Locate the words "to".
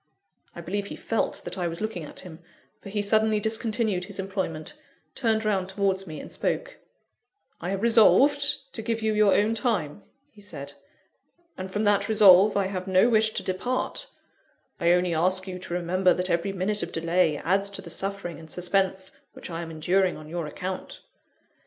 8.73-8.81, 13.35-13.43, 15.59-15.73, 17.69-17.83